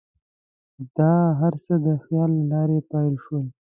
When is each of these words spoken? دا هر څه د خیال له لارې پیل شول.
دا 0.97 1.13
هر 1.39 1.53
څه 1.65 1.73
د 1.85 1.87
خیال 2.03 2.29
له 2.37 2.45
لارې 2.51 2.79
پیل 2.91 3.13
شول. 3.23 3.45